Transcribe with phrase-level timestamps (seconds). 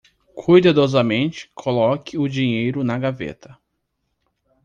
[0.33, 3.55] Cuidadosamente coloque o dinheiro na gaveta